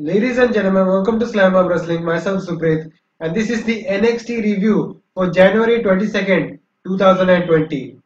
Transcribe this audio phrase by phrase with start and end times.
[0.00, 2.04] Ladies and gentlemen, welcome to Slamhub Wrestling.
[2.04, 7.98] Myself Suprit, and this is the NXT review for January 22nd, 2020.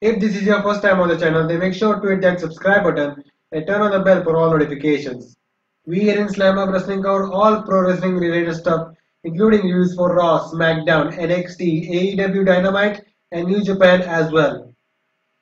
[0.00, 2.38] If this is your first time on the channel, then make sure to hit that
[2.38, 5.36] subscribe button and turn on the bell for all notifications.
[5.84, 10.48] We here in Slamhub Wrestling cover all pro wrestling related stuff, including reviews for Raw,
[10.48, 13.02] SmackDown, NXT, AEW Dynamite,
[13.32, 14.72] and New Japan as well.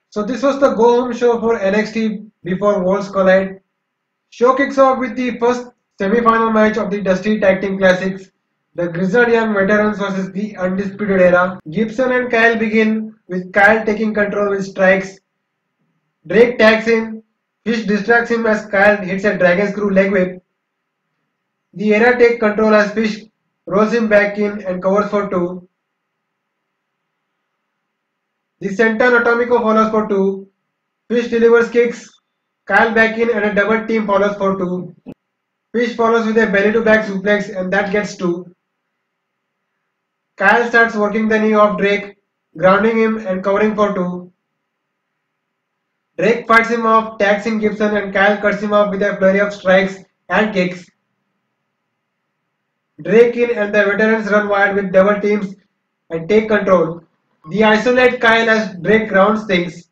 [0.09, 3.62] So this was the go home show for NXT before Worlds Collide.
[4.33, 5.67] Show kicks off with the first
[5.99, 8.31] semi-final match of the Dusty Tag Team Classics.
[8.75, 11.61] The Grizzled Young Veterans versus the Undisputed Era.
[11.71, 15.19] Gibson and Kyle begin with Kyle taking control with strikes.
[16.27, 17.23] Drake tags in.
[17.67, 20.43] Fish distracts him as Kyle hits a Dragon Screw leg whip.
[21.75, 23.25] The Era take control as Fish
[23.67, 25.69] rolls him back in and covers for two.
[28.61, 30.49] The Senton Atomico follows for two.
[31.11, 32.09] Fish delivers kicks.
[32.65, 34.95] Kyle back in and a double team follows for two.
[35.73, 38.55] Fish follows with a belly to back suplex and that gets two.
[40.37, 42.17] Kyle starts working the knee of Drake,
[42.57, 44.33] grounding him and covering for two.
[46.17, 49.41] Drake fights him off, tags in Gibson and Kyle cuts him off with a flurry
[49.41, 49.97] of strikes
[50.29, 50.87] and kicks.
[53.03, 55.55] Drake in and the veterans run wide with double teams
[56.11, 57.03] and take control.
[57.51, 59.89] The isolate Kyle as Drake grounds things.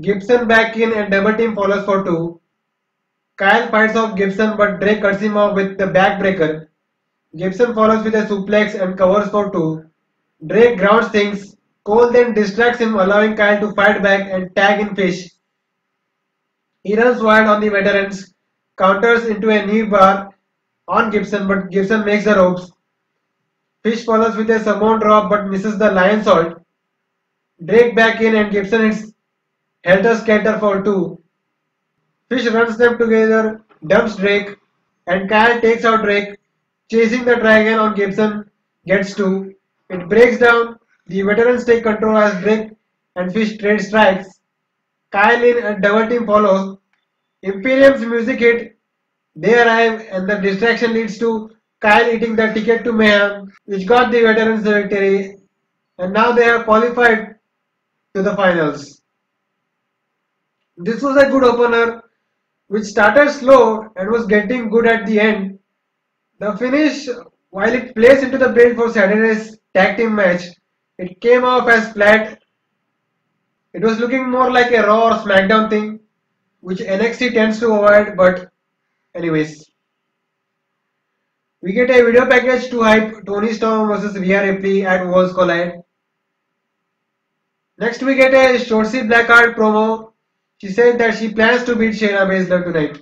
[0.00, 2.40] Gibson back in and double team follows for two.
[3.36, 6.68] Kyle fights off Gibson but Drake cuts him off with the backbreaker.
[7.34, 9.86] Gibson follows with a suplex and covers for two.
[10.46, 11.56] Drake grounds things.
[11.84, 15.30] Cole then distracts him allowing Kyle to fight back and tag in Fish.
[16.82, 18.34] He runs wild on the veterans,
[18.76, 20.34] counters into a knee bar
[20.88, 22.70] on Gibson but Gibson makes the ropes.
[23.82, 26.62] Fish follows with a Samoan drop but misses the lionsault.
[27.64, 29.12] Drake back in and Gibson hits
[29.86, 31.22] Helter Skelter for two.
[32.28, 34.56] Fish runs them together, dumps Drake,
[35.06, 36.40] and Kyle takes out Drake,
[36.90, 38.50] chasing the dragon on Gibson,
[38.84, 39.54] gets two.
[39.88, 42.70] It breaks down, the veterans take control as Drake
[43.14, 44.40] and Fish trade strikes.
[45.12, 46.78] Kyle in and double team follows.
[47.42, 48.76] Imperium's music hit,
[49.36, 54.10] they arrive and the distraction leads to Kyle eating the ticket to Mayhem, which got
[54.10, 55.36] the veterans the victory,
[55.98, 57.36] and now they have qualified
[58.16, 58.95] to the finals.
[60.76, 62.02] This was a good opener
[62.68, 65.58] which started slow and was getting good at the end.
[66.38, 67.08] The finish,
[67.50, 70.42] while it plays into the build for Saturday's tag team match,
[70.98, 72.42] it came off as flat.
[73.72, 76.00] It was looking more like a Raw or SmackDown thing,
[76.60, 78.50] which NXT tends to avoid, but
[79.14, 79.64] anyways.
[81.62, 85.80] We get a video package to hype Toni Storm versus Rhea Ripley at Worlds Collide.
[87.78, 90.12] Next we get a Shotzi Blackheart promo
[90.58, 92.98] she said that she plans to beat Shayna Baszler tonight.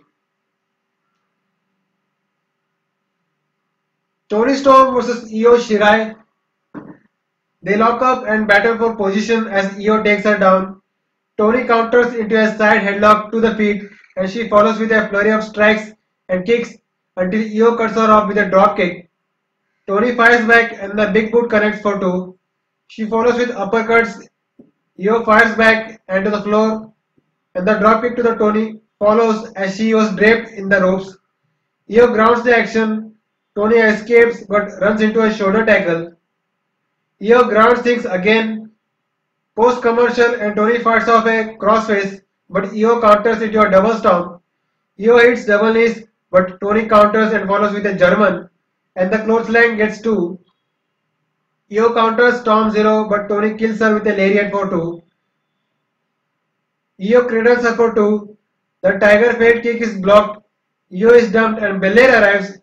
[4.28, 6.16] Toni Storm versus Io Shirai.
[7.62, 10.82] They lock up and battle for position as Io takes her down.
[11.36, 13.82] Toni counters into a side headlock to the feet
[14.16, 15.92] and she follows with a flurry of strikes
[16.28, 16.74] and kicks
[17.16, 19.10] until Io cuts her off with a drop kick.
[19.86, 22.38] Toni fires back and the big boot connects for two.
[22.88, 24.26] She follows with uppercuts.
[25.00, 26.93] Io fires back and to the floor
[27.54, 31.16] and the dropkick to the Toni follows as she was draped in the ropes.
[31.90, 33.14] Io grounds the action.
[33.54, 36.14] Toni escapes but runs into a shoulder tackle.
[37.22, 38.72] Io grounds things again.
[39.54, 44.42] Post commercial and Toni fights off a crossface but Io counters into a double stomp.
[44.98, 48.48] Io hits double knees but Toni counters and follows with a German
[48.96, 50.40] and the clothesline gets two.
[51.70, 55.03] Io counters Storm Zero but Toni kills her with a lariat for two.
[57.00, 58.36] Io cradles her for two.
[58.82, 60.44] The Tiger Feint kick is blocked.
[60.92, 62.58] Io is dumped and Belair arrives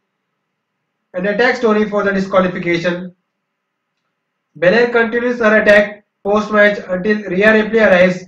[1.13, 3.13] and attacks Toni for the disqualification.
[4.55, 8.25] Belair continues her attack post-match until Rhea Ripley arrives.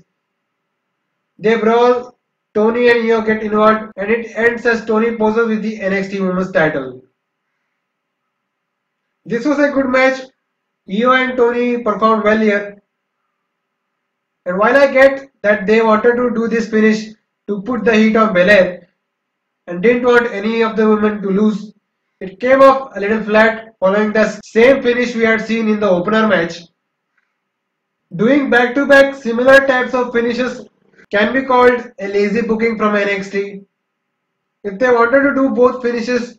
[1.40, 2.18] They brawl,
[2.54, 6.52] Toni and Io get involved and it ends as Toni poses with the NXT Women's
[6.52, 7.02] title.
[9.26, 10.20] This was a good match.
[10.90, 12.82] Io and Toni performed well here.
[14.46, 17.10] And while I get that they wanted to do this finish
[17.48, 18.88] to put the heat on Belair
[19.68, 21.74] and didn't want any of the women to lose,
[22.20, 25.90] it came off a little flat following the same finish we had seen in the
[25.90, 26.60] opener match.
[28.16, 30.66] Doing back-to-back -back similar types of finishes
[31.12, 33.66] can be called a lazy booking from NXT.
[34.64, 36.38] If they wanted to do both finishes,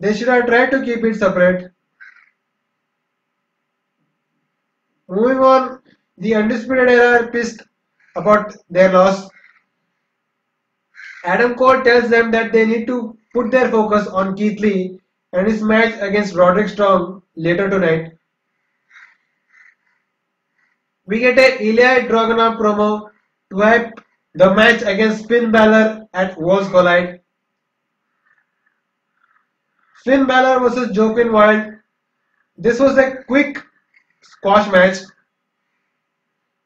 [0.00, 1.70] they should have tried to keep it separate.
[5.08, 5.78] Moving on,
[6.16, 7.62] the Undisputed Era pissed
[8.16, 9.28] about their loss.
[11.24, 14.98] Adam Cole tells them that they need to put their focus on Keith Lee
[15.32, 18.12] and his match against Roderick Strong later tonight.
[21.06, 23.10] We get a Ilya Dragunov promo
[23.50, 24.00] to hype
[24.34, 27.20] the match against Finn Balor at Worlds Collide.
[30.04, 31.74] Finn Balor vs Joaquin Wilde.
[32.56, 33.62] This was a quick
[34.22, 34.98] squash match.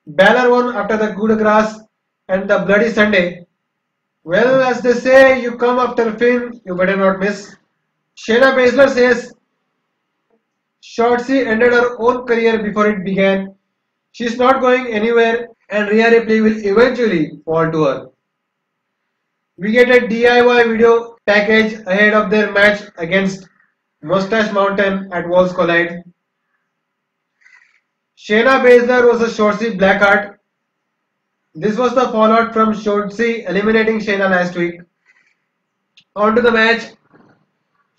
[0.06, 1.80] Balor won after the Coup de Grace
[2.28, 3.46] and the Bloody Sunday.
[4.24, 7.56] Well, as they say, you come after Finn, you better not miss.
[8.16, 9.34] Shayna Baszler says
[10.82, 13.56] Shotzi ended her own career before it began
[14.16, 18.06] She's not going anywhere and Rhea Ripley will eventually fall to her.
[19.58, 23.46] We get a DIY video package ahead of their match against
[24.02, 26.02] Mustache Mountain at Worlds Collide.
[28.16, 30.38] Shayna Baszler a Shotzi Blackheart.
[31.54, 34.80] This was the fallout from Shotzi eliminating Shayna last week.
[36.16, 36.94] On to the match.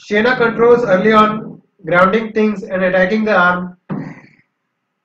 [0.01, 3.77] Shayna controls early on, grounding things and attacking the arm.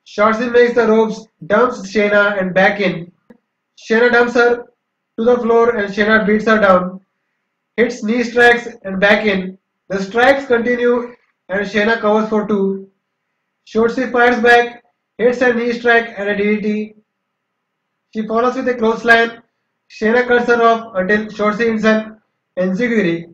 [0.07, 3.11] Shotzi makes the ropes, dumps Shayna and back in.
[3.77, 4.65] Shayna dumps her
[5.17, 7.01] to the floor and Shayna beats her down.
[7.77, 9.59] Hits knee strikes and back in.
[9.89, 11.13] The strikes continue
[11.49, 12.89] and Shayna covers for two.
[13.67, 14.82] Shotzi fires back,
[15.23, 16.95] hits a knee strike and a DDT.
[18.13, 19.41] She follows with a clothesline.
[19.89, 22.21] Shayna cuts her off until Shotzi hits an
[22.57, 23.33] enziguri.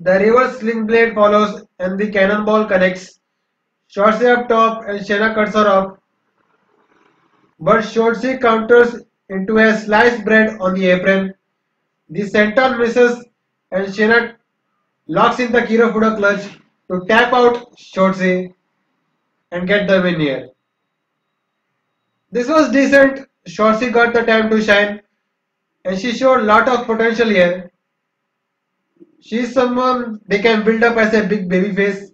[0.00, 3.20] The reverse sling blade follows and the cannonball connects.
[3.94, 5.98] Shotzi up top and Shayna cuts her off.
[7.60, 8.96] But Shotzi counters
[9.28, 11.34] into a sliced bread on the apron.
[12.10, 13.24] The senton misses
[13.70, 14.36] and Shayna
[15.06, 16.44] locks in the Kirifuda clutch
[16.90, 18.54] to tap out Shotzi
[19.50, 20.51] and get the win here.
[22.32, 23.28] This was decent.
[23.46, 25.02] Shotzi got the time to shine
[25.84, 27.70] and she showed a lot of potential here.
[29.20, 32.12] She's someone they can build up as a big baby face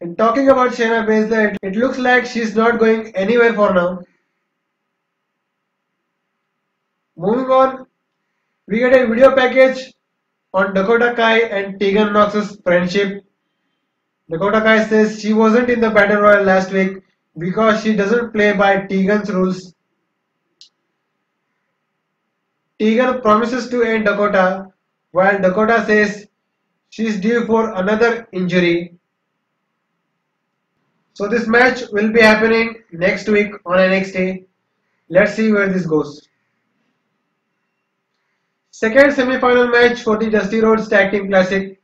[0.00, 4.02] and talking about Shayna Baszler, it looks like she's not going anywhere for now.
[7.16, 7.86] Moving on,
[8.66, 9.92] we get a video package
[10.52, 13.24] on Dakota Kai and Tegan Nox's friendship.
[14.30, 16.98] Dakota Kai says she wasn't in the Battle Royal last week
[17.38, 19.74] because she doesn't play by Tegan's rules.
[22.78, 24.72] Tegan promises to aid Dakota
[25.12, 26.26] while Dakota says
[26.90, 28.94] she's due for another injury
[31.14, 34.46] so this match will be happening next week on NXT.
[35.08, 36.28] Let's see where this goes.
[38.72, 41.80] Second semi-final match for the Dusty Rhodes Tag Team Classic.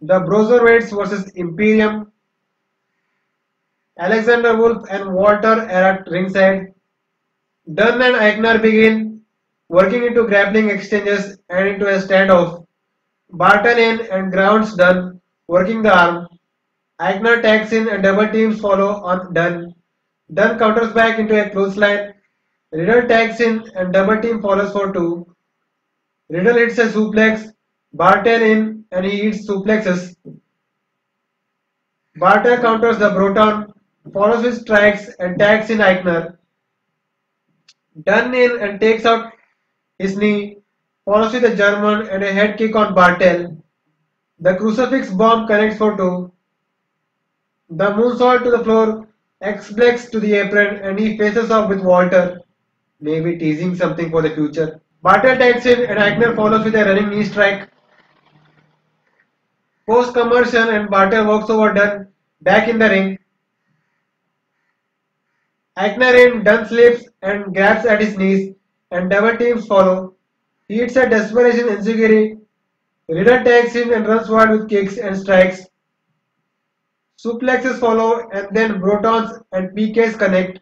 [0.00, 2.10] The Broserweights versus Imperium.
[3.98, 6.74] Alexander Wolf and Walter are at ringside.
[7.72, 9.22] Dunne and Aichner begin
[9.68, 12.66] working into grappling exchanges and into a standoff.
[13.32, 16.28] Barthel in and grounds Dunne, working the arm.
[17.00, 19.74] Aichner tags in and double teams follow on Dunne.
[20.32, 22.14] Dunne counters back into a clothesline.
[22.72, 25.26] Riddle tags in and double team follows for two.
[26.28, 27.52] Riddle hits a suplex.
[27.96, 30.16] Barthel in and he hits suplexes.
[32.18, 33.73] Barthel counters the Broton,
[34.12, 36.36] follows with strikes and tags in Aichner.
[38.02, 39.32] Dunne in and uh, takes out
[39.98, 40.58] his knee,
[41.04, 43.56] follows with a German and a head kick on Barthel.
[44.40, 46.32] The crucifix bomb connects for two.
[47.70, 49.08] The moonsault to the floor,
[49.40, 52.40] X-Plex to the apron and he faces off with Walter,
[53.00, 54.80] maybe teasing something for the future.
[55.04, 57.68] Barthel takes in and Aichner follows with a running knee strike.
[59.86, 62.08] Post commercial and Barthel walks over Dunne,
[62.40, 63.18] back in the ring.
[65.76, 68.54] Aichner in, Dunne slips and grabs at his knees
[68.92, 70.14] and double teams follow.
[70.68, 72.38] He hits a desperation enziguri.
[73.08, 75.62] Riddle takes in and runs wild with kicks and strikes.
[77.18, 80.60] Suplexes follow and then Brotons and PKs connect.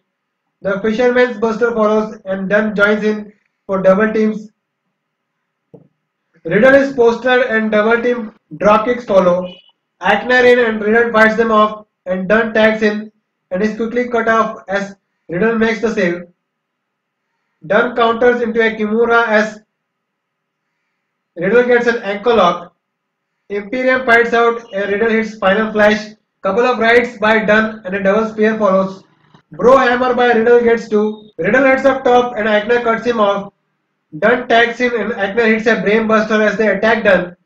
[0.62, 3.32] The Fisherman's Buster follows and Dunne joins in
[3.66, 4.50] for double teams.
[6.44, 9.46] Riddle is posted and double team drop kicks follow.
[10.00, 13.12] Aichner in and Riddle fights them off and Dunne tags in
[13.50, 14.96] and is quickly cut off as
[15.32, 16.22] Riddle makes the save.
[17.66, 19.60] Dunne counters into a Kimura as
[21.36, 22.74] Riddle gets an ankle lock.
[23.48, 26.12] Imperium fights out and Riddle hits final flash
[26.42, 29.04] Couple of rights by Dunne and a double spear follows.
[29.52, 31.30] Bro hammer by Riddle gets two.
[31.38, 33.52] Riddle heads up top and Aichner cuts him off.
[34.18, 37.36] Dunne tags in and Aichner hits a brainbuster as they attack Dunne.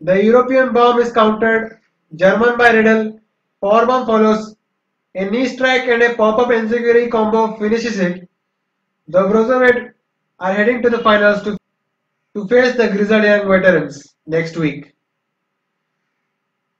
[0.00, 1.78] The European bomb is countered.
[2.16, 3.20] German by Riddle.
[3.62, 4.56] Powerbomb follows.
[5.14, 8.28] A knee strike and a pop-up enziguri combo finishes it.
[9.08, 9.92] The Broserweight
[10.40, 11.58] are heading to the finals to,
[12.34, 14.94] to face the Grizzled Young Veterans next week.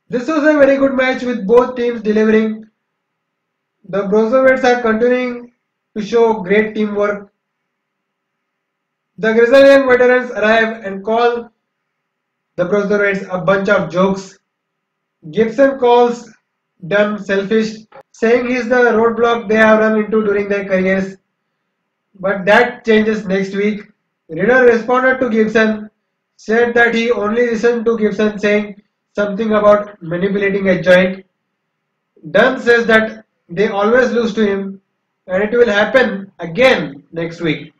[0.08, 2.64] This was a very good match with both teams delivering.
[3.88, 5.52] The Broserweights are continuing
[5.96, 7.32] to show great teamwork.
[9.18, 11.50] The grizzled young veterans arrive and call
[12.56, 14.38] the Broserweights a bunch of jokes.
[15.30, 16.30] Gibson calls
[16.80, 17.76] them selfish,
[18.22, 21.16] saying he's the roadblock they have run into during their careers.
[22.20, 23.80] But that changes next week.
[24.28, 25.90] Riddle responded to Gibson,
[26.36, 28.80] said that he only listened to Gibson saying
[29.16, 31.26] something about manipulating a joint.
[32.30, 34.80] Dunne says that they always lose to him
[35.26, 37.72] and it will happen again next week.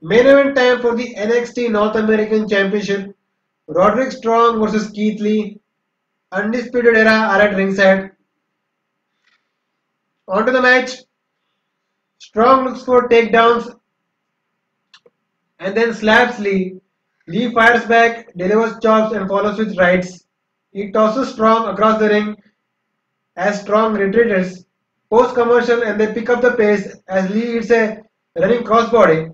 [0.00, 3.16] Main event time for the NXT North American Championship.
[3.72, 5.60] Roderick Strong versus Keith Lee.
[6.32, 8.10] Undisputed Era are at ringside.
[10.26, 10.90] On to the match.
[12.18, 13.72] Strong looks for takedowns
[15.60, 16.80] and then slaps Lee.
[17.28, 20.26] Lee fires back, delivers chops and follows with rights.
[20.72, 22.36] He tosses Strong across the ring
[23.36, 24.64] as Strong retreats.
[25.10, 28.02] Post commercial and they pick up the pace as Lee hits a
[28.36, 29.32] running crossbody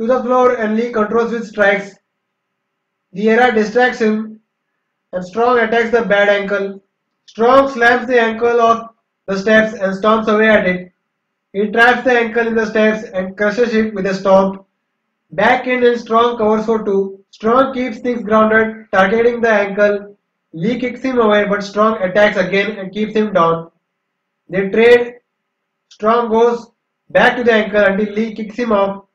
[0.00, 1.97] to the floor and Lee controls with strikes.
[3.12, 4.40] The era distracts him
[5.12, 6.82] and Strong attacks the bad ankle.
[7.26, 8.90] Strong slams the ankle off
[9.26, 10.92] the steps and stomps away at it.
[11.52, 14.66] He traps the ankle in the steps and crushes it with a stomp.
[15.30, 17.24] Back in and Strong covers for two.
[17.30, 20.16] Strong keeps things grounded, targeting the ankle.
[20.52, 23.70] Lee kicks him away, but Strong attacks again and keeps him down.
[24.48, 25.14] They trade.
[25.88, 26.70] Strong goes
[27.10, 29.06] back to the ankle until Lee kicks him off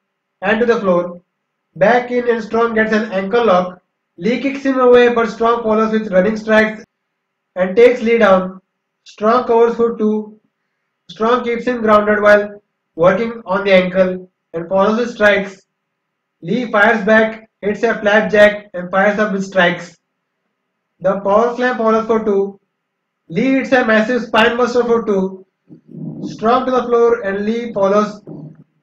[0.42, 1.22] and to the floor.
[1.76, 3.83] Back in and Strong gets an ankle lock.
[4.18, 6.84] Lee kicks him away, but Strong follows with running strikes
[7.56, 8.62] and takes Lee down.
[9.06, 10.40] Strong covers for two.
[11.10, 12.62] Strong keeps him grounded while
[12.96, 15.62] working on the ankle and follows with strikes.
[16.42, 19.98] Lee fires back, hits a flapjack and fires up with strikes.
[21.00, 22.60] The power slam follows for two.
[23.30, 25.46] Lee hits a massive spinebuster for two.
[26.28, 28.22] Strong to the floor and Lee follows,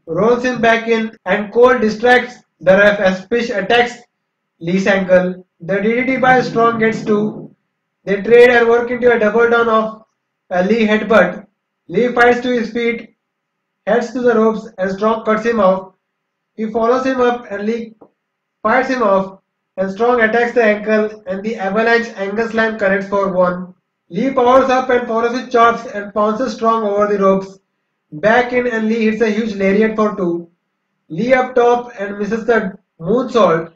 [0.06, 3.94] rolls him back in and Cole distracts the ref as Fish attacks
[4.60, 5.46] Lee's ankle.
[5.60, 7.54] The DDT by Strong gets two.
[8.04, 10.04] They trade and work into a double down of
[10.50, 11.46] a Lee headbutt.
[11.88, 13.16] Lee fights to his feet,
[13.86, 15.94] heads to the ropes and Strong cuts him off.
[16.54, 17.94] He follows him up and Lee
[18.62, 19.40] fights him off
[19.78, 23.74] and Strong attacks the ankle and the avalanche angle slam connects for one.
[24.10, 27.58] Lee powers up and follows with chops and pounces Strong over the ropes.
[28.12, 30.50] Back in and Lee hits a huge lariat for two.
[31.08, 33.72] Lee up top and misses the moonsault.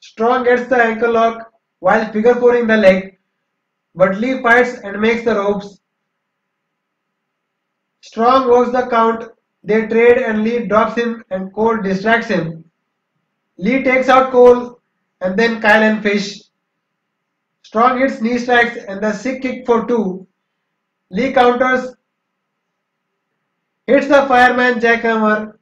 [0.00, 3.18] Strong gets the ankle lock while figure fouring the leg,
[3.94, 5.80] but Lee fights and makes the ropes.
[8.00, 9.24] Strong works the count.
[9.64, 12.64] They trade and Lee drops him and Cole distracts him.
[13.58, 14.80] Lee takes out Cole
[15.20, 16.42] and then Kyle and Fish.
[17.62, 20.26] Strong hits knee strikes and the sick kick for two.
[21.10, 21.94] Lee counters,
[23.86, 25.58] hits the fireman jackhammer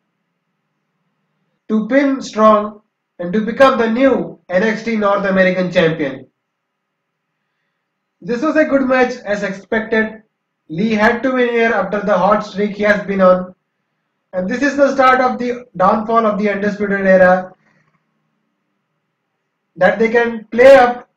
[1.69, 2.83] to pin Strong
[3.19, 6.27] and to become the new NXT North American champion.
[8.21, 10.23] This was a good match as expected.
[10.69, 13.55] Lee had to win here after the hot streak he has been on.
[14.33, 17.53] And this is the start of the downfall of the Undisputed Era
[19.77, 21.09] that they can play up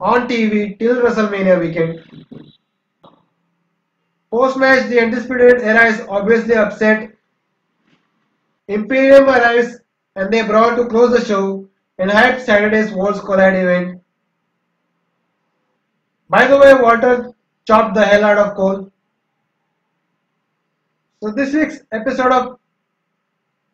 [0.00, 2.04] on TV till WrestleMania weekend.
[4.30, 7.10] Post match, the Undisputed Era is obviously upset.
[8.68, 9.78] Imperium arrives
[10.18, 14.02] and they brought to close the show and hype Saturday's Worlds Collide event.
[16.28, 17.32] By the way, Walter
[17.66, 18.90] chopped the hell out of Cole.
[21.22, 22.58] So this week's episode of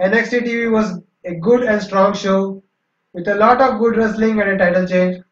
[0.00, 2.62] NXT TV was a good and strong show
[3.14, 5.24] with a lot of good wrestling and a title change.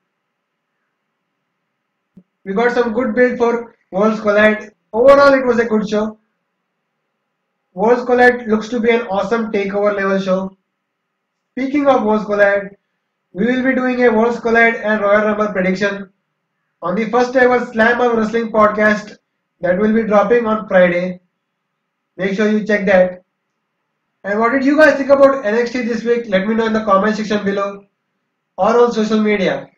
[2.45, 4.73] We got some good build for Worlds Collide.
[4.95, 6.19] Overall, it was a good show.
[7.75, 10.57] Worlds Collide looks to be an awesome takeover level show.
[11.55, 12.77] Speaking of Worlds Collide,
[13.35, 16.09] we will be doing a Worlds Collide and Royal Rumble prediction
[16.81, 19.19] on the first ever Slamhub Wrestling podcast
[19.61, 21.21] that will be dropping on Friday.
[22.17, 23.23] Make sure you check that.
[24.25, 26.25] And what did you guys think about NXT this week?
[26.29, 27.85] Let me know in the comment section below
[28.57, 29.69] or on social media.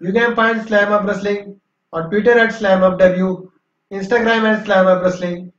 [0.00, 1.60] You can find Slamhub Wrestling
[1.92, 3.50] on Twitter at SlamhubW,
[3.90, 5.52] Instagram at Slamhub Wrestling.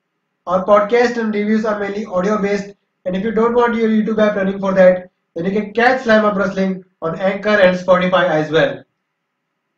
[0.48, 4.26] Our podcast and reviews are mainly audio based, and if you don't want your YouTube
[4.26, 8.50] app running for that, then you can catch Slam Wrestling on Anchor and Spotify as
[8.50, 8.84] well.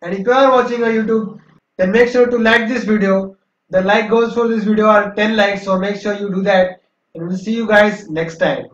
[0.02, 1.40] And if you are watching on YouTube,
[1.78, 3.36] then make sure to like this video.
[3.70, 6.82] The like goals for this video are 10 likes, so make sure you do that.
[7.16, 8.68] And we'll see you guys next time.